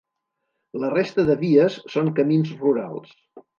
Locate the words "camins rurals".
2.23-3.17